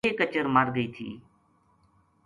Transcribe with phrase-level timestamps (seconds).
[0.05, 1.09] چھ کچر مر گئی تھی